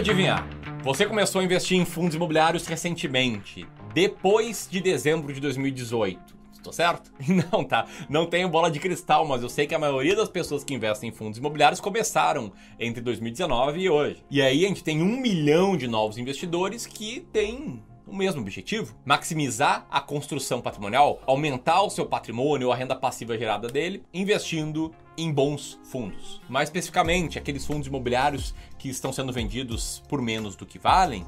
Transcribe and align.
adivinhar. 0.00 0.48
Você 0.82 1.04
começou 1.04 1.42
a 1.42 1.44
investir 1.44 1.78
em 1.78 1.84
fundos 1.84 2.16
imobiliários 2.16 2.66
recentemente, 2.66 3.66
depois 3.92 4.66
de 4.70 4.80
dezembro 4.80 5.30
de 5.32 5.40
2018. 5.40 6.40
Tô 6.62 6.72
certo? 6.72 7.12
Não, 7.52 7.62
tá. 7.64 7.86
Não 8.08 8.26
tenho 8.26 8.48
bola 8.48 8.70
de 8.70 8.80
cristal, 8.80 9.26
mas 9.26 9.42
eu 9.42 9.48
sei 9.48 9.66
que 9.66 9.74
a 9.74 9.78
maioria 9.78 10.16
das 10.16 10.28
pessoas 10.28 10.64
que 10.64 10.72
investem 10.72 11.10
em 11.10 11.12
fundos 11.12 11.38
imobiliários 11.38 11.80
começaram 11.80 12.52
entre 12.78 13.02
2019 13.02 13.80
e 13.80 13.90
hoje. 13.90 14.24
E 14.30 14.40
aí 14.40 14.64
a 14.64 14.68
gente 14.68 14.82
tem 14.82 15.02
um 15.02 15.20
milhão 15.20 15.76
de 15.76 15.86
novos 15.86 16.16
investidores 16.16 16.86
que 16.86 17.20
têm 17.32 17.82
o 18.06 18.16
mesmo 18.16 18.40
objetivo: 18.40 18.94
maximizar 19.04 19.86
a 19.90 20.00
construção 20.00 20.60
patrimonial, 20.60 21.20
aumentar 21.26 21.82
o 21.82 21.90
seu 21.90 22.06
patrimônio 22.06 22.72
a 22.72 22.76
renda 22.76 22.96
passiva 22.96 23.38
gerada 23.38 23.68
dele, 23.68 24.02
investindo 24.12 24.92
em 25.20 25.32
bons 25.32 25.78
fundos. 25.84 26.40
Mais 26.48 26.68
especificamente, 26.68 27.38
aqueles 27.38 27.66
fundos 27.66 27.86
imobiliários 27.86 28.54
que 28.78 28.88
estão 28.88 29.12
sendo 29.12 29.32
vendidos 29.32 30.02
por 30.08 30.22
menos 30.22 30.56
do 30.56 30.64
que 30.64 30.78
valem, 30.78 31.26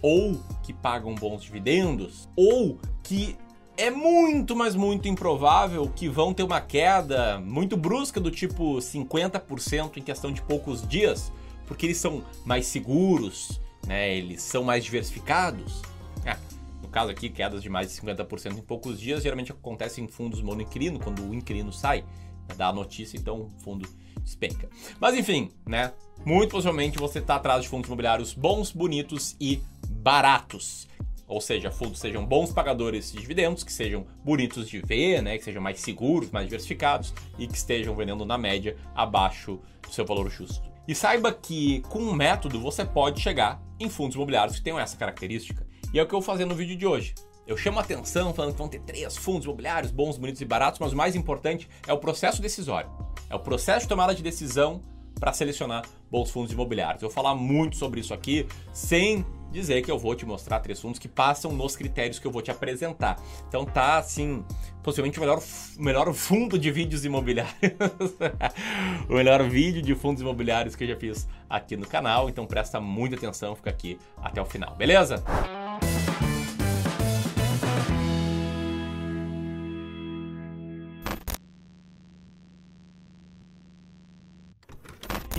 ou 0.00 0.40
que 0.62 0.72
pagam 0.72 1.14
bons 1.14 1.42
dividendos, 1.42 2.28
ou 2.36 2.78
que 3.02 3.36
é 3.76 3.90
muito, 3.90 4.54
mas 4.54 4.74
muito 4.74 5.08
improvável 5.08 5.90
que 5.94 6.08
vão 6.08 6.34
ter 6.34 6.42
uma 6.42 6.60
queda 6.60 7.40
muito 7.40 7.76
brusca 7.76 8.20
do 8.20 8.30
tipo 8.30 8.76
50% 8.76 9.96
em 9.96 10.02
questão 10.02 10.30
de 10.30 10.42
poucos 10.42 10.86
dias, 10.86 11.32
porque 11.66 11.86
eles 11.86 11.96
são 11.96 12.22
mais 12.44 12.66
seguros, 12.66 13.60
né? 13.86 14.14
Eles 14.14 14.42
são 14.42 14.62
mais 14.62 14.84
diversificados. 14.84 15.80
É, 16.24 16.36
no 16.82 16.88
caso 16.88 17.10
aqui, 17.10 17.30
quedas 17.30 17.62
de 17.62 17.70
mais 17.70 17.90
de 17.90 18.00
50% 18.00 18.58
em 18.58 18.62
poucos 18.62 19.00
dias 19.00 19.22
geralmente 19.22 19.52
acontece 19.52 20.02
em 20.02 20.08
fundos 20.08 20.42
monoinquilino, 20.42 20.98
quando 20.98 21.22
o 21.22 21.34
inquilino 21.34 21.72
sai, 21.72 22.04
né, 22.48 22.54
dá 22.56 22.68
a 22.68 22.72
notícia, 22.72 23.16
então 23.16 23.42
o 23.42 23.50
fundo 23.62 23.88
despenca. 24.22 24.68
Mas 25.00 25.14
enfim, 25.14 25.50
né? 25.66 25.92
Muito 26.24 26.50
possivelmente 26.50 26.98
você 26.98 27.18
está 27.18 27.36
atrás 27.36 27.62
de 27.62 27.68
fundos 27.68 27.88
imobiliários 27.88 28.32
bons, 28.32 28.70
bonitos 28.70 29.36
e 29.40 29.60
baratos. 29.88 30.86
Ou 31.26 31.40
seja, 31.40 31.70
fundos 31.70 31.98
sejam 31.98 32.24
bons 32.26 32.52
pagadores 32.52 33.10
de 33.10 33.18
dividendos, 33.18 33.64
que 33.64 33.72
sejam 33.72 34.06
bonitos 34.22 34.68
de 34.68 34.80
ver, 34.80 35.22
né, 35.22 35.38
que 35.38 35.44
sejam 35.44 35.62
mais 35.62 35.80
seguros, 35.80 36.30
mais 36.30 36.46
diversificados 36.46 37.14
e 37.38 37.46
que 37.46 37.56
estejam 37.56 37.96
vendendo 37.96 38.24
na 38.24 38.36
média 38.36 38.76
abaixo 38.94 39.58
do 39.80 39.92
seu 39.92 40.04
valor 40.04 40.30
justo. 40.30 40.62
E 40.86 40.94
saiba 40.94 41.32
que 41.32 41.80
com 41.88 42.00
um 42.00 42.12
método 42.12 42.60
você 42.60 42.84
pode 42.84 43.20
chegar 43.20 43.62
em 43.80 43.88
fundos 43.88 44.14
imobiliários 44.14 44.56
que 44.56 44.62
tenham 44.62 44.78
essa 44.78 44.96
característica. 44.96 45.66
E 45.92 45.98
é 45.98 46.02
o 46.02 46.06
que 46.06 46.14
eu 46.14 46.20
vou 46.20 46.26
fazer 46.26 46.44
no 46.44 46.54
vídeo 46.54 46.76
de 46.76 46.86
hoje. 46.86 47.14
Eu 47.46 47.56
chamo 47.56 47.78
a 47.78 47.82
atenção 47.82 48.32
falando 48.32 48.52
que 48.52 48.58
vão 48.58 48.68
ter 48.68 48.80
três 48.80 49.16
fundos 49.16 49.44
imobiliários 49.44 49.90
bons, 49.90 50.16
bonitos 50.16 50.40
e 50.40 50.44
baratos, 50.44 50.78
mas 50.78 50.92
o 50.92 50.96
mais 50.96 51.16
importante 51.16 51.68
é 51.86 51.92
o 51.92 51.98
processo 51.98 52.40
decisório. 52.40 52.90
É 53.28 53.34
o 53.34 53.40
processo 53.40 53.80
de 53.80 53.88
tomada 53.88 54.14
de 54.14 54.22
decisão 54.22 54.80
para 55.18 55.32
selecionar 55.32 55.84
bons 56.10 56.30
fundos 56.30 56.52
imobiliários. 56.52 57.02
Eu 57.02 57.08
vou 57.08 57.14
falar 57.14 57.34
muito 57.34 57.76
sobre 57.76 58.00
isso 58.00 58.14
aqui, 58.14 58.46
sem 58.72 59.24
dizer 59.50 59.82
que 59.82 59.90
eu 59.90 59.98
vou 59.98 60.14
te 60.14 60.24
mostrar 60.24 60.60
três 60.60 60.80
fundos 60.80 60.98
que 60.98 61.08
passam 61.08 61.52
nos 61.52 61.76
critérios 61.76 62.18
que 62.18 62.26
eu 62.26 62.30
vou 62.30 62.42
te 62.42 62.50
apresentar. 62.50 63.20
Então 63.48 63.64
tá 63.64 63.98
assim, 63.98 64.44
possivelmente 64.82 65.18
o 65.18 65.20
melhor, 65.20 65.42
melhor 65.76 66.12
fundo 66.14 66.58
de 66.58 66.70
vídeos 66.70 67.04
imobiliários. 67.04 67.54
o 69.08 69.14
melhor 69.14 69.42
vídeo 69.48 69.82
de 69.82 69.94
fundos 69.94 70.22
imobiliários 70.22 70.74
que 70.74 70.84
eu 70.84 70.88
já 70.88 70.96
fiz 70.96 71.28
aqui 71.50 71.76
no 71.76 71.86
canal. 71.86 72.28
Então 72.28 72.46
presta 72.46 72.80
muita 72.80 73.16
atenção, 73.16 73.54
fica 73.54 73.70
aqui 73.70 73.98
até 74.22 74.40
o 74.40 74.44
final, 74.46 74.74
beleza? 74.74 75.22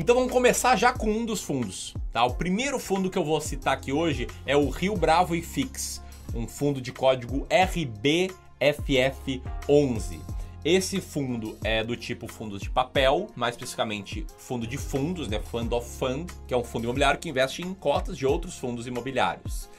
Então 0.04 0.16
vamos 0.16 0.34
começar 0.34 0.76
já 0.76 0.92
com 0.92 1.10
um 1.10 1.24
dos 1.24 1.42
fundos. 1.42 1.94
Tá? 2.12 2.26
O 2.26 2.34
primeiro 2.34 2.78
fundo 2.78 3.10
que 3.10 3.18
eu 3.18 3.24
vou 3.24 3.40
citar 3.40 3.74
aqui 3.74 3.94
hoje 3.94 4.28
é 4.46 4.54
o 4.54 4.70
Rio 4.70 4.98
Bravo 4.98 5.34
e 5.34 5.42
Fix, 5.42 6.04
um 6.36 6.46
fundo 6.46 6.82
de 6.82 6.92
código 6.92 7.48
RBFF11. 7.48 10.20
Esse 10.66 11.00
fundo 11.00 11.58
é 11.64 11.86
do 11.86 11.96
tipo 11.96 12.28
fundos 12.28 12.62
de 12.62 12.70
papel, 12.70 13.30
mais 13.34 13.56
especificamente 13.56 14.28
fundo 14.40 14.68
de 14.68 14.78
fundos, 14.78 15.30
né, 15.30 15.40
Fund 15.40 15.72
of 15.72 15.90
Fund, 15.98 16.30
que 16.50 16.54
é 16.54 16.58
um 16.58 16.66
fundo 16.66 16.84
imobiliário 16.84 17.18
que 17.18 17.30
investe 17.30 17.62
em 17.62 17.74
cotas 17.74 18.18
de 18.18 18.26
outros 18.26 18.58
fundos 18.58 18.86
imobiliários. 18.86 19.70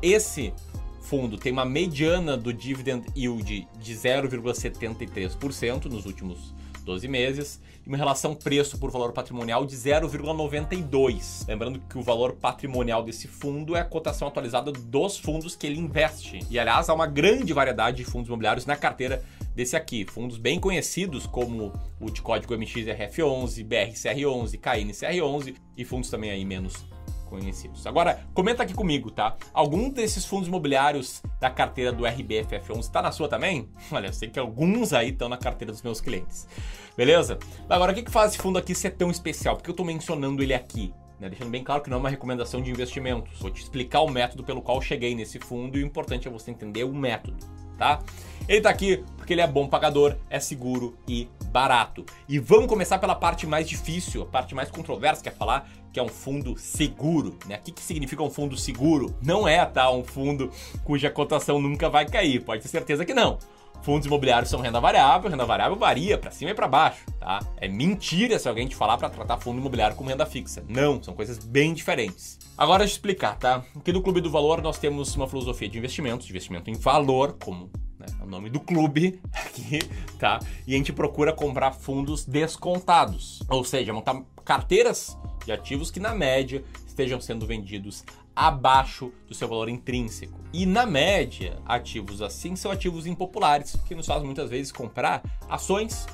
Esse 0.00 0.54
fundo 1.00 1.36
tem 1.36 1.50
uma 1.50 1.64
mediana 1.64 2.36
do 2.36 2.52
dividend 2.52 3.04
yield 3.16 3.66
de 3.80 3.94
0,73% 3.94 5.86
nos 5.86 6.06
últimos 6.06 6.54
12 6.82 7.08
meses 7.08 7.60
e 7.84 7.88
uma 7.88 7.96
relação 7.96 8.34
preço 8.34 8.78
por 8.78 8.90
valor 8.90 9.12
patrimonial 9.12 9.64
de 9.64 9.76
0,92. 9.76 11.46
Lembrando 11.48 11.80
que 11.80 11.98
o 11.98 12.02
valor 12.02 12.34
patrimonial 12.34 13.02
desse 13.02 13.26
fundo 13.28 13.76
é 13.76 13.80
a 13.80 13.84
cotação 13.84 14.28
atualizada 14.28 14.72
dos 14.72 15.18
fundos 15.18 15.56
que 15.56 15.66
ele 15.66 15.78
investe. 15.78 16.40
E 16.50 16.58
aliás, 16.58 16.88
há 16.88 16.94
uma 16.94 17.06
grande 17.06 17.52
variedade 17.52 17.98
de 17.98 18.04
fundos 18.04 18.28
imobiliários 18.28 18.66
na 18.66 18.76
carteira 18.76 19.22
desse 19.54 19.76
aqui. 19.76 20.04
Fundos 20.04 20.38
bem 20.38 20.58
conhecidos 20.58 21.26
como 21.26 21.72
o 22.00 22.10
de 22.10 22.22
código 22.22 22.54
MXRF11, 22.54 23.66
BRCR11, 23.66 24.58
KNCR11 24.60 25.54
e 25.76 25.84
fundos 25.84 26.10
também 26.10 26.30
aí 26.30 26.44
menos 26.44 26.84
conhecidos. 27.32 27.86
Agora, 27.86 28.26
comenta 28.34 28.62
aqui 28.62 28.74
comigo, 28.74 29.10
tá? 29.10 29.36
Algum 29.54 29.88
desses 29.88 30.24
fundos 30.24 30.48
imobiliários 30.48 31.22
da 31.40 31.48
carteira 31.48 31.90
do 31.90 32.04
RBFF11 32.04 32.80
está 32.80 33.00
na 33.00 33.10
sua 33.10 33.26
também? 33.26 33.68
Olha, 33.90 34.08
eu 34.08 34.12
sei 34.12 34.28
que 34.28 34.38
alguns 34.38 34.92
aí 34.92 35.08
estão 35.08 35.28
na 35.28 35.38
carteira 35.38 35.72
dos 35.72 35.82
meus 35.82 36.00
clientes. 36.00 36.46
Beleza? 36.94 37.38
Agora, 37.70 37.92
o 37.92 37.94
que, 37.94 38.02
que 38.02 38.10
faz 38.10 38.32
esse 38.32 38.42
fundo 38.42 38.58
aqui 38.58 38.74
ser 38.74 38.90
tão 38.90 39.10
especial? 39.10 39.56
Por 39.56 39.62
que 39.62 39.70
eu 39.70 39.72
estou 39.72 39.86
mencionando 39.86 40.42
ele 40.42 40.52
aqui? 40.52 40.92
Né? 41.18 41.30
Deixando 41.30 41.50
bem 41.50 41.64
claro 41.64 41.82
que 41.82 41.88
não 41.88 41.96
é 41.96 42.00
uma 42.00 42.10
recomendação 42.10 42.60
de 42.60 42.70
investimentos. 42.70 43.38
Vou 43.40 43.50
te 43.50 43.62
explicar 43.62 44.02
o 44.02 44.10
método 44.10 44.44
pelo 44.44 44.60
qual 44.60 44.82
cheguei 44.82 45.14
nesse 45.14 45.38
fundo 45.38 45.78
e 45.78 45.82
o 45.82 45.86
importante 45.86 46.28
é 46.28 46.30
você 46.30 46.50
entender 46.50 46.84
o 46.84 46.92
método, 46.92 47.38
tá? 47.82 47.98
Ele 48.48 48.58
está 48.58 48.70
aqui 48.70 49.02
porque 49.16 49.32
ele 49.32 49.40
é 49.40 49.46
bom 49.46 49.66
pagador, 49.66 50.16
é 50.30 50.38
seguro 50.38 50.96
e 51.06 51.28
barato. 51.46 52.04
E 52.28 52.38
vamos 52.38 52.66
começar 52.66 52.98
pela 52.98 53.14
parte 53.14 53.46
mais 53.46 53.68
difícil, 53.68 54.22
a 54.22 54.26
parte 54.26 54.54
mais 54.54 54.70
controversa, 54.70 55.22
que 55.22 55.28
é 55.28 55.32
falar 55.32 55.68
que 55.92 55.98
é 56.00 56.02
um 56.02 56.08
fundo 56.08 56.56
seguro. 56.56 57.36
Né? 57.46 57.56
O 57.56 57.62
que, 57.62 57.72
que 57.72 57.82
significa 57.82 58.22
um 58.22 58.30
fundo 58.30 58.56
seguro? 58.56 59.14
Não 59.20 59.46
é 59.46 59.64
tá, 59.66 59.90
um 59.90 60.04
fundo 60.04 60.50
cuja 60.84 61.10
cotação 61.10 61.60
nunca 61.60 61.90
vai 61.90 62.06
cair, 62.06 62.42
pode 62.42 62.62
ter 62.62 62.68
certeza 62.68 63.04
que 63.04 63.12
não. 63.12 63.38
Fundos 63.82 64.06
imobiliários 64.06 64.48
são 64.48 64.60
renda 64.60 64.80
variável, 64.80 65.28
renda 65.28 65.44
variável 65.44 65.76
varia 65.76 66.16
para 66.16 66.30
cima 66.30 66.52
e 66.52 66.54
para 66.54 66.68
baixo, 66.68 67.04
tá? 67.18 67.40
É 67.56 67.66
mentira 67.66 68.38
se 68.38 68.48
alguém 68.48 68.68
te 68.68 68.76
falar 68.76 68.96
para 68.96 69.10
tratar 69.10 69.38
fundo 69.38 69.58
imobiliário 69.58 69.96
como 69.96 70.08
renda 70.08 70.24
fixa. 70.24 70.64
Não, 70.68 71.02
são 71.02 71.14
coisas 71.14 71.38
bem 71.38 71.74
diferentes. 71.74 72.38
Agora 72.56 72.84
eu 72.84 72.86
explicar, 72.86 73.36
tá? 73.36 73.64
Aqui 73.76 73.92
no 73.92 74.00
Clube 74.00 74.20
do 74.20 74.30
Valor 74.30 74.62
nós 74.62 74.78
temos 74.78 75.16
uma 75.16 75.28
filosofia 75.28 75.68
de 75.68 75.78
investimentos, 75.78 76.26
de 76.26 76.32
investimento 76.32 76.70
em 76.70 76.74
valor, 76.74 77.36
como 77.42 77.70
né, 77.98 78.06
é 78.20 78.22
o 78.22 78.26
nome 78.26 78.50
do 78.50 78.60
clube 78.60 79.20
aqui, 79.34 79.80
tá? 80.16 80.38
E 80.64 80.74
a 80.74 80.76
gente 80.76 80.92
procura 80.92 81.32
comprar 81.32 81.72
fundos 81.72 82.24
descontados, 82.24 83.42
ou 83.48 83.64
seja, 83.64 83.92
montar 83.92 84.22
carteiras 84.44 85.18
de 85.44 85.50
ativos 85.50 85.90
que 85.90 85.98
na 85.98 86.14
média 86.14 86.62
estejam 86.86 87.20
sendo 87.20 87.46
vendidos 87.46 88.04
abaixo 88.34 89.12
do 89.26 89.34
seu 89.34 89.48
valor 89.48 89.68
intrínseco. 89.68 90.40
E 90.52 90.66
na 90.66 90.86
média, 90.86 91.58
ativos 91.64 92.22
assim 92.22 92.56
são 92.56 92.70
ativos 92.70 93.06
impopulares, 93.06 93.76
que 93.86 93.94
nos 93.94 94.06
faz 94.06 94.22
muitas 94.22 94.50
vezes 94.50 94.72
comprar 94.72 95.22
ações 95.48 96.06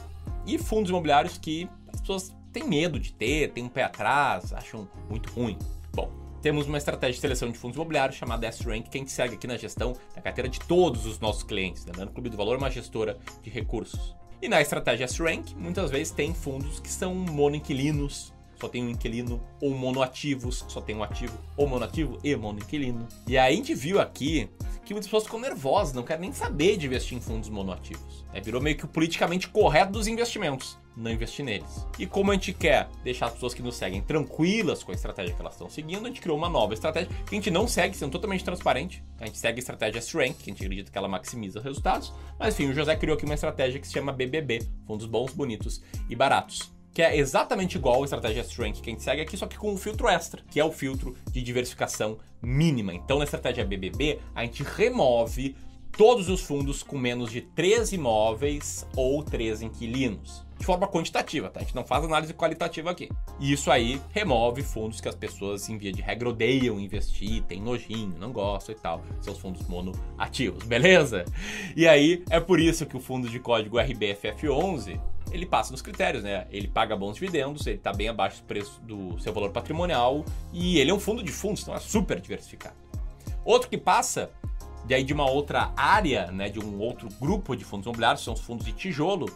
e 0.46 0.58
fundos 0.58 0.90
imobiliários 0.90 1.38
que 1.38 1.68
as 1.92 2.00
pessoas 2.00 2.34
têm 2.52 2.64
medo 2.64 2.98
de 2.98 3.12
ter, 3.12 3.52
têm 3.52 3.64
um 3.64 3.68
pé 3.68 3.84
atrás, 3.84 4.52
acham 4.52 4.88
muito 5.08 5.30
ruim. 5.30 5.58
Bom, 5.92 6.10
temos 6.40 6.66
uma 6.66 6.78
estratégia 6.78 7.14
de 7.14 7.20
seleção 7.20 7.50
de 7.50 7.58
fundos 7.58 7.76
imobiliários 7.76 8.16
chamada 8.16 8.46
S-Rank, 8.46 8.88
que 8.88 8.96
a 8.96 9.00
gente 9.00 9.12
segue 9.12 9.34
aqui 9.34 9.46
na 9.46 9.56
gestão 9.56 9.94
da 10.14 10.22
carteira 10.22 10.48
de 10.48 10.60
todos 10.60 11.04
os 11.04 11.18
nossos 11.18 11.42
clientes. 11.42 11.84
Lembrando, 11.84 12.10
o 12.10 12.12
Clube 12.12 12.30
do 12.30 12.36
Valor 12.36 12.54
é 12.54 12.58
uma 12.58 12.70
gestora 12.70 13.18
de 13.42 13.50
recursos. 13.50 14.16
E 14.40 14.48
na 14.48 14.60
estratégia 14.60 15.04
S-Rank, 15.04 15.54
muitas 15.56 15.90
vezes 15.90 16.12
tem 16.12 16.32
fundos 16.32 16.78
que 16.78 16.88
são 16.88 17.12
monoinquilinos, 17.14 18.32
só 18.60 18.68
tem 18.68 18.84
um 18.84 18.90
inquilino, 18.90 19.40
ou 19.60 19.70
monoativos, 19.70 20.64
só 20.68 20.80
tem 20.80 20.96
um 20.96 21.02
ativo, 21.02 21.38
ou 21.56 21.68
monoativo 21.68 22.18
e 22.24 22.34
monoinquilino. 22.34 23.06
E 23.26 23.38
aí 23.38 23.54
a 23.54 23.56
gente 23.56 23.74
viu 23.74 24.00
aqui 24.00 24.48
que 24.84 24.94
muitas 24.94 25.06
pessoas 25.06 25.24
ficam 25.24 25.38
nervosas, 25.38 25.94
não 25.94 26.02
querem 26.02 26.22
nem 26.22 26.32
saber 26.32 26.76
de 26.76 26.86
investir 26.86 27.16
em 27.16 27.20
fundos 27.20 27.48
monoativos. 27.48 28.24
É, 28.32 28.40
virou 28.40 28.60
meio 28.60 28.76
que 28.76 28.84
o 28.84 28.88
politicamente 28.88 29.48
correto 29.48 29.92
dos 29.92 30.06
investimentos, 30.06 30.78
não 30.96 31.10
investir 31.10 31.44
neles. 31.44 31.86
E 31.98 32.06
como 32.06 32.30
a 32.30 32.34
gente 32.34 32.52
quer 32.52 32.88
deixar 33.04 33.26
as 33.26 33.34
pessoas 33.34 33.54
que 33.54 33.62
nos 33.62 33.76
seguem 33.76 34.02
tranquilas 34.02 34.82
com 34.82 34.90
a 34.90 34.94
estratégia 34.94 35.34
que 35.34 35.40
elas 35.40 35.54
estão 35.54 35.68
seguindo, 35.68 36.04
a 36.04 36.08
gente 36.08 36.20
criou 36.20 36.36
uma 36.36 36.48
nova 36.48 36.74
estratégia 36.74 37.08
que 37.26 37.34
a 37.34 37.38
gente 37.38 37.50
não 37.50 37.68
segue, 37.68 37.96
sendo 37.96 38.12
totalmente 38.12 38.42
transparente. 38.42 39.04
A 39.20 39.26
gente 39.26 39.38
segue 39.38 39.58
a 39.58 39.60
estratégia 39.60 39.98
S-Rank, 39.98 40.38
que 40.38 40.50
a 40.50 40.52
gente 40.52 40.62
acredita 40.62 40.90
que 40.90 40.98
ela 40.98 41.08
maximiza 41.08 41.58
os 41.58 41.64
resultados. 41.64 42.12
Mas 42.38 42.54
enfim, 42.54 42.70
o 42.70 42.74
José 42.74 42.96
criou 42.96 43.16
aqui 43.16 43.24
uma 43.24 43.34
estratégia 43.34 43.78
que 43.78 43.86
se 43.86 43.92
chama 43.92 44.12
BBB, 44.12 44.66
fundos 44.86 45.06
bons, 45.06 45.32
bonitos 45.32 45.82
e 46.08 46.16
baratos 46.16 46.77
que 46.98 47.02
é 47.02 47.16
exatamente 47.16 47.76
igual 47.76 48.02
à 48.02 48.04
estratégia 48.04 48.40
S-Rank 48.40 48.80
que 48.80 48.90
a 48.90 48.92
gente 48.92 49.04
segue 49.04 49.22
aqui, 49.22 49.36
só 49.36 49.46
que 49.46 49.56
com 49.56 49.70
um 49.70 49.76
filtro 49.76 50.08
extra, 50.08 50.42
que 50.50 50.58
é 50.58 50.64
o 50.64 50.72
filtro 50.72 51.14
de 51.30 51.40
diversificação 51.40 52.18
mínima. 52.42 52.92
Então, 52.92 53.18
na 53.18 53.24
estratégia 53.24 53.64
BBB, 53.64 54.18
a 54.34 54.44
gente 54.44 54.64
remove 54.64 55.54
todos 55.96 56.28
os 56.28 56.40
fundos 56.40 56.82
com 56.82 56.98
menos 56.98 57.30
de 57.30 57.40
3 57.40 57.92
imóveis 57.92 58.84
ou 58.96 59.22
3 59.22 59.62
inquilinos. 59.62 60.44
De 60.58 60.66
forma 60.66 60.88
quantitativa, 60.88 61.48
tá? 61.48 61.60
A 61.60 61.62
gente 61.62 61.76
não 61.76 61.84
faz 61.84 62.04
análise 62.04 62.34
qualitativa 62.34 62.90
aqui. 62.90 63.08
E 63.38 63.52
isso 63.52 63.70
aí 63.70 64.02
remove 64.10 64.64
fundos 64.64 65.00
que 65.00 65.08
as 65.08 65.14
pessoas, 65.14 65.68
em 65.68 65.78
via 65.78 65.92
de 65.92 66.02
regra, 66.02 66.28
odeiam 66.28 66.80
investir, 66.80 67.44
tem 67.44 67.62
nojinho, 67.62 68.16
não 68.18 68.32
gostam 68.32 68.74
e 68.74 68.78
tal. 68.78 69.04
São 69.20 69.34
os 69.34 69.38
fundos 69.38 69.64
monoativos, 69.68 70.64
beleza? 70.64 71.24
E 71.76 71.86
aí, 71.86 72.24
é 72.28 72.40
por 72.40 72.58
isso 72.58 72.86
que 72.86 72.96
o 72.96 73.00
fundo 73.00 73.28
de 73.28 73.38
código 73.38 73.76
RBFF11 73.76 75.00
ele 75.32 75.46
passa 75.46 75.72
nos 75.72 75.82
critérios, 75.82 76.22
né? 76.22 76.46
Ele 76.50 76.68
paga 76.68 76.96
bons 76.96 77.14
dividendos, 77.14 77.66
ele 77.66 77.76
está 77.76 77.92
bem 77.92 78.08
abaixo 78.08 78.40
do 78.42 78.46
preço 78.46 78.80
do 78.82 79.18
seu 79.20 79.32
valor 79.32 79.50
patrimonial 79.50 80.24
e 80.52 80.78
ele 80.78 80.90
é 80.90 80.94
um 80.94 81.00
fundo 81.00 81.22
de 81.22 81.32
fundos, 81.32 81.62
então 81.62 81.74
é 81.74 81.80
super 81.80 82.20
diversificado. 82.20 82.76
Outro 83.44 83.68
que 83.68 83.78
passa 83.78 84.30
daí 84.86 85.04
de 85.04 85.12
uma 85.12 85.30
outra 85.30 85.72
área, 85.76 86.30
né, 86.32 86.48
de 86.48 86.58
um 86.58 86.78
outro 86.80 87.08
grupo 87.20 87.54
de 87.54 87.64
fundos 87.64 87.86
imobiliários, 87.86 88.24
são 88.24 88.34
os 88.34 88.40
fundos 88.40 88.64
de 88.64 88.72
tijolo, 88.72 89.26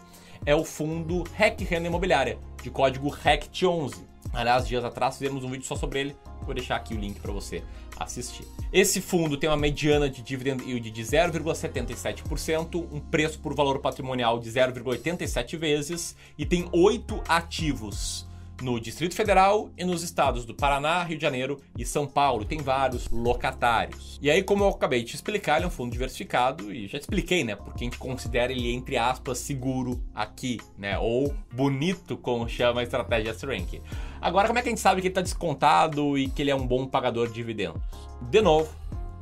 é 0.45 0.55
o 0.55 0.65
fundo 0.65 1.23
REC 1.35 1.61
Renda 1.61 1.87
Imobiliária, 1.87 2.37
de 2.61 2.69
código 2.69 3.09
RECT11. 3.09 4.12
Aliás, 4.33 4.67
dias 4.67 4.83
atrás 4.83 5.17
fizemos 5.17 5.43
um 5.43 5.51
vídeo 5.51 5.65
só 5.65 5.75
sobre 5.75 5.99
ele, 5.99 6.15
vou 6.41 6.55
deixar 6.55 6.75
aqui 6.75 6.95
o 6.95 6.99
link 6.99 7.19
para 7.19 7.31
você 7.31 7.63
assistir. 7.99 8.45
Esse 8.71 8.99
fundo 8.99 9.37
tem 9.37 9.47
uma 9.47 9.55
mediana 9.55 10.09
de 10.09 10.23
dividend 10.23 10.63
yield 10.63 10.89
de 10.89 11.03
0,77%, 11.03 12.87
um 12.91 12.99
preço 12.99 13.39
por 13.39 13.53
valor 13.53 13.79
patrimonial 13.79 14.39
de 14.39 14.49
0,87 14.49 15.55
vezes 15.57 16.15
e 16.37 16.45
tem 16.45 16.67
oito 16.71 17.21
ativos 17.27 18.25
no 18.61 18.79
Distrito 18.79 19.15
Federal 19.15 19.69
e 19.77 19.83
nos 19.83 20.03
estados 20.03 20.45
do 20.45 20.53
Paraná, 20.53 21.03
Rio 21.03 21.17
de 21.17 21.21
Janeiro 21.21 21.59
e 21.77 21.85
São 21.85 22.07
Paulo. 22.07 22.45
Tem 22.45 22.59
vários 22.59 23.09
locatários. 23.09 24.19
E 24.21 24.29
aí, 24.29 24.43
como 24.43 24.63
eu 24.63 24.69
acabei 24.69 25.03
de 25.03 25.15
explicar, 25.15 25.57
ele 25.57 25.65
é 25.65 25.67
um 25.67 25.71
fundo 25.71 25.91
diversificado 25.91 26.73
e 26.73 26.87
já 26.87 26.97
te 26.97 27.01
expliquei, 27.01 27.43
né? 27.43 27.55
Porque 27.55 27.83
a 27.83 27.85
gente 27.85 27.97
considera 27.97 28.51
ele, 28.51 28.73
entre 28.73 28.97
aspas, 28.97 29.39
seguro 29.39 30.01
aqui, 30.13 30.59
né? 30.77 30.97
Ou 30.97 31.33
bonito, 31.51 32.15
como 32.17 32.47
chama 32.47 32.81
a 32.81 32.83
estratégia 32.83 33.31
S-Rank. 33.31 33.81
Agora, 34.21 34.47
como 34.47 34.57
é 34.57 34.61
que 34.61 34.69
a 34.69 34.71
gente 34.71 34.81
sabe 34.81 35.01
que 35.01 35.07
ele 35.07 35.11
está 35.11 35.21
descontado 35.21 36.17
e 36.17 36.29
que 36.29 36.41
ele 36.41 36.51
é 36.51 36.55
um 36.55 36.65
bom 36.65 36.87
pagador 36.87 37.27
de 37.27 37.33
dividendos? 37.33 37.81
De 38.29 38.41
novo, 38.41 38.69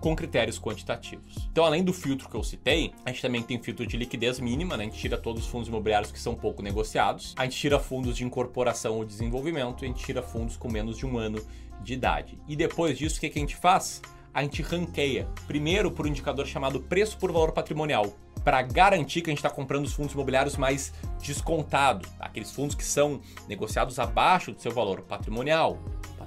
com 0.01 0.15
critérios 0.15 0.59
quantitativos. 0.59 1.47
Então, 1.51 1.63
além 1.63 1.83
do 1.83 1.93
filtro 1.93 2.27
que 2.27 2.35
eu 2.35 2.43
citei, 2.43 2.91
a 3.05 3.11
gente 3.11 3.21
também 3.21 3.43
tem 3.43 3.61
filtro 3.61 3.85
de 3.85 3.95
liquidez 3.95 4.39
mínima, 4.39 4.75
né? 4.75 4.83
A 4.83 4.87
gente 4.87 4.99
tira 4.99 5.17
todos 5.17 5.43
os 5.43 5.47
fundos 5.47 5.69
imobiliários 5.69 6.11
que 6.11 6.19
são 6.19 6.33
pouco 6.33 6.61
negociados, 6.63 7.33
a 7.37 7.43
gente 7.43 7.55
tira 7.55 7.79
fundos 7.79 8.17
de 8.17 8.25
incorporação 8.25 8.97
ou 8.97 9.05
desenvolvimento, 9.05 9.85
a 9.85 9.87
gente 9.87 10.03
tira 10.03 10.23
fundos 10.23 10.57
com 10.57 10.69
menos 10.69 10.97
de 10.97 11.05
um 11.05 11.17
ano 11.17 11.39
de 11.81 11.93
idade. 11.93 12.37
E 12.47 12.55
depois 12.55 12.97
disso, 12.97 13.17
o 13.17 13.21
que, 13.21 13.29
que 13.29 13.37
a 13.37 13.41
gente 13.41 13.55
faz? 13.55 14.01
A 14.33 14.41
gente 14.41 14.61
ranqueia, 14.61 15.27
primeiro 15.45 15.91
por 15.91 16.05
um 16.05 16.09
indicador 16.09 16.47
chamado 16.47 16.81
preço 16.81 17.17
por 17.17 17.31
valor 17.31 17.51
patrimonial, 17.51 18.15
para 18.43 18.61
garantir 18.61 19.21
que 19.21 19.29
a 19.29 19.31
gente 19.31 19.39
está 19.39 19.49
comprando 19.49 19.85
os 19.85 19.93
fundos 19.93 20.13
imobiliários 20.13 20.57
mais 20.57 20.93
descontados, 21.21 22.09
tá? 22.11 22.25
aqueles 22.25 22.51
fundos 22.51 22.75
que 22.75 22.83
são 22.83 23.21
negociados 23.47 23.99
abaixo 23.99 24.51
do 24.51 24.59
seu 24.59 24.71
valor 24.71 25.01
patrimonial. 25.01 25.77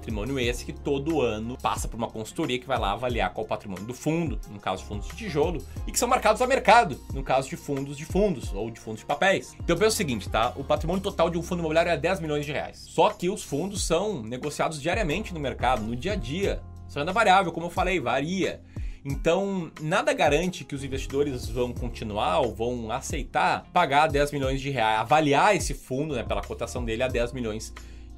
Patrimônio 0.04 0.38
esse 0.38 0.66
que 0.66 0.72
todo 0.74 1.22
ano 1.22 1.56
passa 1.62 1.88
por 1.88 1.96
uma 1.96 2.10
consultoria 2.10 2.58
que 2.58 2.66
vai 2.66 2.78
lá 2.78 2.92
avaliar 2.92 3.32
qual 3.32 3.46
o 3.46 3.48
patrimônio 3.48 3.86
do 3.86 3.94
fundo, 3.94 4.38
no 4.50 4.60
caso 4.60 4.82
de 4.82 4.88
fundos 4.88 5.08
de 5.08 5.16
tijolo, 5.16 5.64
e 5.86 5.92
que 5.92 5.98
são 5.98 6.06
marcados 6.06 6.42
a 6.42 6.46
mercado, 6.46 7.00
no 7.14 7.22
caso 7.22 7.48
de 7.48 7.56
fundos 7.56 7.96
de 7.96 8.04
fundos 8.04 8.52
ou 8.52 8.70
de 8.70 8.78
fundos 8.78 9.00
de 9.00 9.06
papéis. 9.06 9.56
Então 9.58 9.74
pensa 9.78 9.94
o 9.94 9.96
seguinte, 9.96 10.28
tá? 10.28 10.52
O 10.56 10.62
patrimônio 10.62 11.02
total 11.02 11.30
de 11.30 11.38
um 11.38 11.42
fundo 11.42 11.60
imobiliário 11.60 11.90
é 11.90 11.96
10 11.96 12.20
milhões 12.20 12.44
de 12.44 12.52
reais. 12.52 12.84
Só 12.86 13.08
que 13.08 13.30
os 13.30 13.42
fundos 13.42 13.82
são 13.82 14.22
negociados 14.22 14.78
diariamente 14.78 15.32
no 15.32 15.40
mercado, 15.40 15.80
no 15.80 15.96
dia 15.96 16.12
a 16.12 16.16
dia. 16.16 16.60
Isso 16.86 16.98
é 16.98 17.04
variável, 17.10 17.50
como 17.50 17.64
eu 17.66 17.70
falei, 17.70 17.98
varia. 17.98 18.60
Então, 19.06 19.72
nada 19.80 20.12
garante 20.12 20.64
que 20.64 20.74
os 20.74 20.84
investidores 20.84 21.48
vão 21.48 21.72
continuar 21.72 22.40
ou 22.40 22.54
vão 22.54 22.90
aceitar 22.90 23.64
pagar 23.72 24.06
10 24.08 24.32
milhões 24.32 24.60
de 24.60 24.68
reais, 24.68 25.00
avaliar 25.00 25.56
esse 25.56 25.72
fundo, 25.72 26.14
né, 26.14 26.22
pela 26.22 26.42
cotação 26.42 26.84
dele 26.84 27.02
a 27.02 27.08
10 27.08 27.32
milhões 27.32 27.72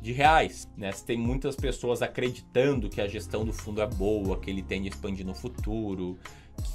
de 0.06 0.12
reais. 0.12 0.68
Né? 0.76 0.92
Se 0.92 1.04
tem 1.04 1.18
muitas 1.18 1.56
pessoas 1.56 2.00
acreditando 2.00 2.88
que 2.88 3.00
a 3.00 3.08
gestão 3.08 3.44
do 3.44 3.52
fundo 3.52 3.82
é 3.82 3.86
boa, 3.86 4.38
que 4.38 4.48
ele 4.48 4.62
tende 4.62 4.86
a 4.88 4.90
expandir 4.90 5.26
no 5.26 5.34
futuro, 5.34 6.16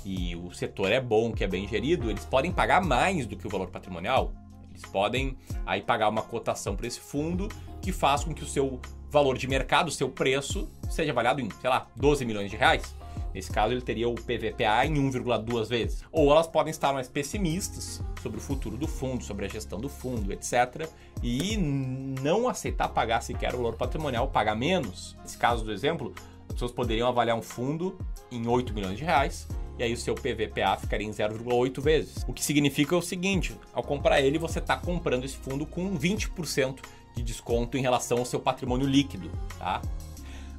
que 0.03 0.35
o 0.35 0.51
setor 0.51 0.91
é 0.91 0.99
bom, 0.99 1.31
que 1.31 1.43
é 1.43 1.47
bem 1.47 1.65
gerido, 1.67 2.09
eles 2.09 2.25
podem 2.25 2.51
pagar 2.51 2.83
mais 2.83 3.25
do 3.25 3.37
que 3.37 3.47
o 3.47 3.49
valor 3.49 3.69
patrimonial. 3.69 4.33
Eles 4.69 4.83
podem 4.83 5.37
aí 5.65 5.81
pagar 5.81 6.09
uma 6.09 6.21
cotação 6.21 6.75
para 6.75 6.85
esse 6.85 6.99
fundo 6.99 7.47
que 7.81 7.93
faz 7.93 8.23
com 8.23 8.33
que 8.33 8.43
o 8.43 8.47
seu 8.47 8.79
valor 9.09 9.37
de 9.37 9.47
mercado, 9.47 9.87
o 9.87 9.91
seu 9.91 10.09
preço, 10.09 10.69
seja 10.89 11.11
avaliado 11.11 11.41
em, 11.41 11.49
sei 11.49 11.69
lá, 11.69 11.87
12 11.95 12.25
milhões 12.25 12.51
de 12.51 12.57
reais. 12.57 12.95
Nesse 13.33 13.51
caso, 13.51 13.73
ele 13.73 13.81
teria 13.81 14.09
o 14.09 14.15
PVPA 14.15 14.85
em 14.85 14.95
1,2 14.95 15.67
vezes. 15.67 16.03
Ou 16.11 16.31
elas 16.31 16.47
podem 16.47 16.71
estar 16.71 16.93
mais 16.93 17.07
pessimistas 17.07 18.01
sobre 18.21 18.37
o 18.37 18.41
futuro 18.41 18.77
do 18.77 18.87
fundo, 18.87 19.23
sobre 19.23 19.45
a 19.45 19.49
gestão 19.49 19.79
do 19.79 19.89
fundo, 19.89 20.31
etc. 20.31 20.87
E 21.23 21.57
não 21.57 22.47
aceitar 22.47 22.89
pagar 22.89 23.21
sequer 23.21 23.53
o 23.53 23.57
valor 23.57 23.75
patrimonial, 23.75 24.27
pagar 24.27 24.55
menos. 24.55 25.17
Nesse 25.21 25.37
caso 25.37 25.63
do 25.63 25.71
exemplo, 25.71 26.13
as 26.47 26.53
pessoas 26.53 26.71
poderiam 26.71 27.07
avaliar 27.07 27.37
um 27.37 27.41
fundo 27.41 27.97
em 28.31 28.47
8 28.47 28.73
milhões 28.73 28.97
de 28.97 29.03
reais 29.03 29.47
e 29.81 29.83
aí 29.83 29.93
o 29.93 29.97
seu 29.97 30.13
PVPA 30.13 30.77
ficaria 30.77 31.07
em 31.07 31.11
0,8 31.11 31.81
vezes. 31.81 32.23
O 32.27 32.33
que 32.33 32.43
significa 32.43 32.95
o 32.95 33.01
seguinte: 33.01 33.55
ao 33.73 33.81
comprar 33.81 34.21
ele, 34.21 34.37
você 34.37 34.59
está 34.59 34.77
comprando 34.77 35.23
esse 35.23 35.35
fundo 35.35 35.65
com 35.65 35.97
20% 35.97 36.79
de 37.15 37.23
desconto 37.23 37.77
em 37.77 37.81
relação 37.81 38.19
ao 38.19 38.25
seu 38.25 38.39
patrimônio 38.39 38.87
líquido, 38.87 39.31
tá? 39.57 39.81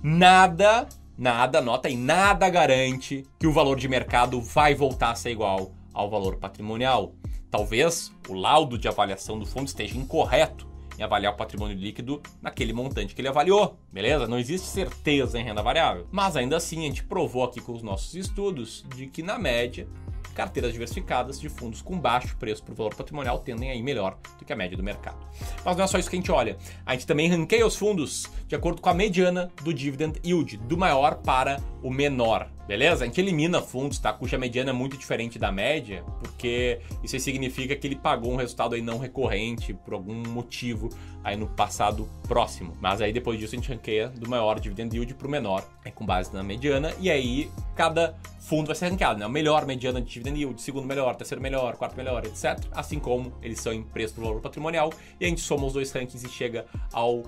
Nada 0.03 0.89
Nada, 1.17 1.61
nota 1.61 1.89
aí, 1.89 1.97
nada 1.97 2.49
garante 2.49 3.25
que 3.39 3.47
o 3.47 3.53
valor 3.53 3.79
de 3.79 3.89
mercado 3.89 4.41
vai 4.41 4.75
voltar 4.75 5.11
a 5.11 5.15
ser 5.15 5.31
igual 5.31 5.73
ao 5.93 6.09
valor 6.09 6.37
patrimonial. 6.37 7.15
Talvez 7.51 8.11
o 8.29 8.33
laudo 8.33 8.79
de 8.79 8.89
avaliação 8.89 9.39
do 9.39 9.45
fundo 9.45 9.67
esteja 9.67 9.97
incorreto 9.97 10.67
em 10.99 11.03
avaliar 11.03 11.33
o 11.33 11.37
patrimônio 11.37 11.77
líquido 11.77 12.23
naquele 12.41 12.73
montante 12.73 13.15
que 13.15 13.21
ele 13.21 13.29
avaliou, 13.29 13.79
beleza? 13.93 14.27
Não 14.27 14.39
existe 14.39 14.67
certeza 14.67 15.39
em 15.39 15.45
renda 15.45 15.63
variável. 15.63 16.07
Mas 16.11 16.37
ainda 16.37 16.57
assim, 16.57 16.81
a 16.81 16.89
gente 16.89 17.05
provou 17.05 17.45
aqui 17.45 17.61
com 17.61 17.73
os 17.73 17.83
nossos 17.83 18.15
estudos 18.15 18.85
de 18.95 19.07
que, 19.07 19.23
na 19.23 19.39
média, 19.39 19.87
carteiras 20.35 20.73
diversificadas 20.73 21.41
de 21.41 21.49
fundos 21.49 21.83
com 21.83 21.99
baixo 21.99 22.37
preço 22.37 22.63
por 22.63 22.75
valor 22.75 22.95
patrimonial 22.95 23.39
tendem 23.39 23.71
a 23.71 23.75
ir 23.75 23.83
melhor 23.83 24.19
do 24.39 24.45
que 24.45 24.53
a 24.53 24.57
média 24.57 24.77
do 24.77 24.83
mercado. 24.83 25.19
Mas 25.65 25.77
não 25.77 25.85
é 25.85 25.87
só 25.87 25.99
isso 25.99 26.11
que 26.11 26.17
a 26.17 26.19
gente 26.19 26.33
olha. 26.33 26.57
A 26.85 26.93
gente 26.93 27.07
também 27.07 27.29
ranqueia 27.29 27.67
os 27.67 27.77
fundos 27.77 28.27
de 28.47 28.55
acordo 28.55 28.81
com 28.81 28.89
a 28.89 28.95
mediana 28.95 29.51
do 29.63 29.73
dividend 29.73 30.21
yield, 30.25 30.57
do 30.57 30.77
maior 30.77 31.17
para 31.17 31.59
o 31.83 31.91
menor. 31.91 32.49
Beleza? 32.73 33.05
A 33.05 33.07
gente 33.07 33.21
elimina 33.21 33.61
fundos, 33.61 33.99
tá? 33.99 34.15
Cuja 34.15 34.39
mediana 34.39 34.71
é 34.71 34.73
muito 34.73 34.97
diferente 34.97 35.39
da 35.39 35.53
média, 35.53 36.03
porque 36.19 36.81
isso 37.03 37.19
significa 37.21 37.77
que 37.77 37.87
ele 37.87 37.97
pagou 37.97 38.33
um 38.33 38.37
resultado 38.37 38.75
aí 38.75 38.81
não 38.81 38.97
recorrente 38.97 39.75
por 39.75 39.93
algum 39.93 40.27
motivo 40.27 40.89
aí 41.23 41.37
no 41.37 41.47
passado 41.47 42.09
próximo. 42.27 42.73
Mas 42.81 43.03
aí 43.03 43.13
depois 43.13 43.39
disso 43.39 43.55
a 43.55 43.59
gente 43.59 43.71
ranqueia 43.71 44.09
do 44.09 44.27
maior 44.27 44.59
dividend 44.59 44.97
yield 44.97 45.13
para 45.13 45.29
o 45.29 45.31
menor, 45.31 45.63
é 45.85 45.91
com 45.91 46.07
base 46.07 46.33
na 46.33 46.43
mediana, 46.43 46.95
e 46.99 47.11
aí 47.11 47.51
cada 47.77 48.17
fundo 48.41 48.69
vai 48.69 48.75
ser 48.75 48.89
ranqueado, 48.89 49.21
né? 49.21 49.27
O 49.27 49.31
melhor 49.31 49.67
mediana 49.67 50.01
de 50.01 50.09
dividend 50.11 50.39
yield, 50.39 50.63
segundo 50.63 50.87
melhor, 50.87 51.15
terceiro 51.15 51.43
melhor, 51.43 51.77
quarto 51.77 51.95
melhor, 51.95 52.25
etc. 52.25 52.59
Assim 52.73 52.99
como 52.99 53.35
eles 53.43 53.61
são 53.61 53.75
em 53.75 53.83
preço 53.83 54.15
por 54.15 54.25
valor 54.25 54.41
patrimonial, 54.41 54.91
e 55.21 55.27
a 55.27 55.29
gente 55.29 55.43
soma 55.43 55.67
os 55.67 55.75
dois 55.75 55.93
rankings 55.93 56.27
e 56.27 56.31
chega 56.31 56.65
ao 56.91 57.23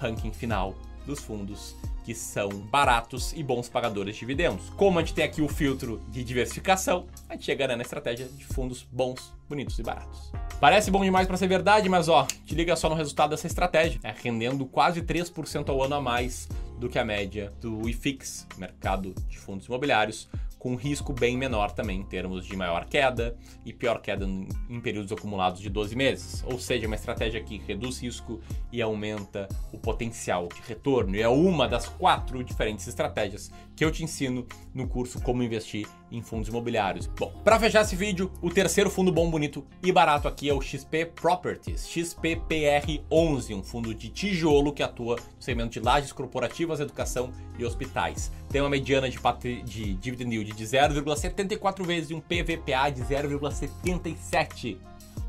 ranking 0.00 0.32
final 0.32 0.74
dos 1.06 1.20
fundos 1.20 1.76
que 2.08 2.14
são 2.14 2.48
baratos 2.48 3.34
e 3.34 3.42
bons 3.42 3.68
pagadores 3.68 4.14
de 4.14 4.20
dividendos. 4.20 4.70
Como 4.70 4.98
a 4.98 5.02
gente 5.02 5.12
tem 5.12 5.26
aqui 5.26 5.42
o 5.42 5.48
filtro 5.48 6.00
de 6.08 6.24
diversificação, 6.24 7.06
a 7.28 7.34
gente 7.34 7.44
chega 7.44 7.68
né, 7.68 7.76
na 7.76 7.82
estratégia 7.82 8.26
de 8.26 8.46
fundos 8.46 8.82
bons, 8.90 9.34
bonitos 9.46 9.78
e 9.78 9.82
baratos. 9.82 10.32
Parece 10.58 10.90
bom 10.90 11.04
demais 11.04 11.26
para 11.26 11.36
ser 11.36 11.48
verdade, 11.48 11.86
mas 11.86 12.08
ó, 12.08 12.26
te 12.46 12.54
liga 12.54 12.74
só 12.76 12.88
no 12.88 12.94
resultado 12.94 13.28
dessa 13.28 13.46
estratégia, 13.46 14.00
é 14.02 14.14
rendendo 14.22 14.64
quase 14.64 15.02
3% 15.02 15.68
ao 15.68 15.82
ano 15.82 15.96
a 15.96 16.00
mais 16.00 16.48
do 16.78 16.88
que 16.88 16.98
a 16.98 17.04
média 17.04 17.52
do 17.60 17.86
IFIX, 17.86 18.46
mercado 18.56 19.14
de 19.28 19.38
fundos 19.38 19.66
imobiliários, 19.66 20.30
com 20.58 20.74
risco 20.74 21.12
bem 21.12 21.36
menor 21.36 21.70
também 21.70 22.00
em 22.00 22.04
termos 22.04 22.44
de 22.44 22.56
maior 22.56 22.84
queda 22.84 23.36
e 23.64 23.72
pior 23.72 24.00
queda 24.00 24.26
em 24.68 24.80
períodos 24.80 25.12
acumulados 25.12 25.60
de 25.60 25.70
12 25.70 25.94
meses. 25.94 26.44
Ou 26.46 26.58
seja, 26.58 26.86
uma 26.86 26.96
estratégia 26.96 27.42
que 27.42 27.58
reduz 27.58 28.00
risco 28.00 28.40
e 28.72 28.82
aumenta 28.82 29.48
o 29.72 29.78
potencial 29.78 30.48
de 30.48 30.60
retorno. 30.66 31.14
E 31.14 31.22
é 31.22 31.28
uma 31.28 31.68
das 31.68 31.86
quatro 31.86 32.42
diferentes 32.42 32.86
estratégias 32.88 33.50
que 33.76 33.84
eu 33.84 33.92
te 33.92 34.02
ensino 34.02 34.46
no 34.74 34.88
curso 34.88 35.22
Como 35.22 35.42
Investir 35.42 35.86
em 36.10 36.22
Fundos 36.22 36.48
Imobiliários. 36.48 37.06
Bom, 37.06 37.32
para 37.44 37.58
fechar 37.60 37.82
esse 37.82 37.94
vídeo, 37.94 38.30
o 38.42 38.50
terceiro 38.50 38.90
fundo 38.90 39.12
bom, 39.12 39.30
bonito 39.30 39.64
e 39.82 39.92
barato 39.92 40.26
aqui 40.26 40.48
é 40.48 40.54
o 40.54 40.60
XP 40.60 41.06
Properties, 41.06 41.86
XPPR11, 41.86 43.54
um 43.54 43.62
fundo 43.62 43.94
de 43.94 44.08
tijolo 44.08 44.72
que 44.72 44.82
atua 44.82 45.16
no 45.16 45.42
segmento 45.42 45.70
de 45.70 45.80
lajes 45.80 46.12
corporativas, 46.12 46.80
educação 46.80 47.30
e 47.58 47.64
hospitais. 47.64 48.32
Tem 48.50 48.60
uma 48.60 48.70
mediana 48.70 49.08
de, 49.08 49.62
de 49.62 49.94
dividend 49.94 50.34
yield 50.34 50.52
de 50.52 50.64
0,74 50.64 51.84
vezes 51.84 52.10
e 52.10 52.14
um 52.14 52.20
PVPA 52.20 52.90
de 52.90 53.02
0,77 53.02 54.78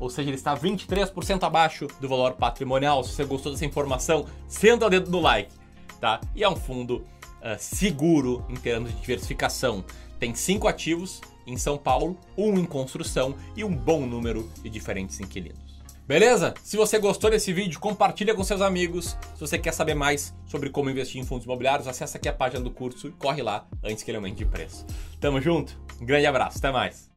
ou 0.00 0.08
seja, 0.08 0.30
ele 0.30 0.36
está 0.36 0.56
23% 0.56 1.42
abaixo 1.42 1.86
do 2.00 2.08
valor 2.08 2.32
patrimonial. 2.32 3.04
Se 3.04 3.12
você 3.12 3.24
gostou 3.24 3.52
dessa 3.52 3.66
informação, 3.66 4.24
senta 4.48 4.86
o 4.86 4.90
dedo 4.90 5.10
no 5.10 5.20
like, 5.20 5.52
tá? 6.00 6.20
E 6.34 6.42
é 6.42 6.48
um 6.48 6.56
fundo 6.56 6.96
uh, 6.96 7.56
seguro 7.58 8.42
em 8.48 8.54
termos 8.54 8.90
de 8.90 9.00
diversificação. 9.00 9.84
Tem 10.18 10.34
cinco 10.34 10.66
ativos 10.66 11.20
em 11.46 11.56
São 11.58 11.76
Paulo, 11.76 12.18
um 12.36 12.58
em 12.58 12.64
construção 12.64 13.34
e 13.54 13.62
um 13.62 13.74
bom 13.74 14.06
número 14.06 14.50
de 14.62 14.70
diferentes 14.70 15.20
inquilinos. 15.20 15.69
Beleza? 16.10 16.54
Se 16.64 16.76
você 16.76 16.98
gostou 16.98 17.30
desse 17.30 17.52
vídeo, 17.52 17.78
compartilha 17.78 18.34
com 18.34 18.42
seus 18.42 18.60
amigos. 18.60 19.16
Se 19.36 19.40
você 19.40 19.56
quer 19.56 19.72
saber 19.72 19.94
mais 19.94 20.34
sobre 20.44 20.68
como 20.68 20.90
investir 20.90 21.20
em 21.20 21.24
fundos 21.24 21.44
imobiliários, 21.44 21.86
acessa 21.86 22.18
aqui 22.18 22.28
a 22.28 22.32
página 22.32 22.60
do 22.60 22.70
curso 22.72 23.06
e 23.06 23.12
corre 23.12 23.40
lá 23.44 23.64
antes 23.80 24.02
que 24.02 24.10
ele 24.10 24.16
aumente 24.16 24.38
de 24.38 24.44
preço. 24.44 24.84
Tamo 25.20 25.40
junto, 25.40 25.80
um 26.00 26.04
grande 26.04 26.26
abraço, 26.26 26.58
até 26.58 26.72
mais! 26.72 27.08